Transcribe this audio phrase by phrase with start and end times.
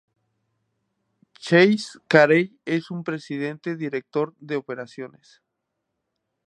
[1.37, 5.43] Chase Carey es su Presidente y Director de Operaciones.